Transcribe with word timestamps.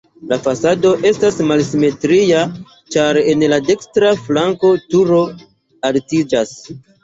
La 0.29 0.37
fasado 0.45 0.93
estas 1.09 1.37
malsimetria, 1.51 2.41
ĉar 2.97 3.21
en 3.35 3.45
la 3.53 3.61
dekstra 3.69 4.13
flanko 4.25 4.75
turo 4.97 5.23
altiĝas. 5.93 6.61